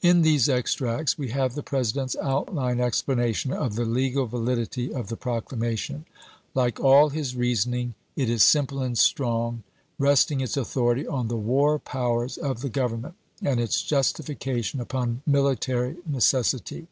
[0.00, 5.16] In these extracts we have the President's outline explanation of the legal validity of the
[5.16, 6.04] proclamation.
[6.54, 9.64] Like all his reasoning, it is simple and strong,
[9.98, 14.80] rest ing its authority on the war powers of the Grovern ment and its justification
[14.80, 16.86] upon military necessity.